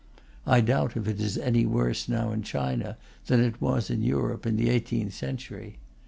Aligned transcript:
I 0.47 0.61
doubt 0.61 0.97
if 0.97 1.07
it 1.07 1.21
is 1.21 1.37
any 1.37 1.63
worse 1.63 2.09
now 2.09 2.31
in 2.31 2.41
China 2.41 2.97
than 3.27 3.39
it 3.39 3.61
was 3.61 3.91
in 3.91 4.01
Europe 4.01 4.47
in 4.47 4.55
the 4.55 4.67
eighteenth 4.71 5.13
century. 5.13 5.77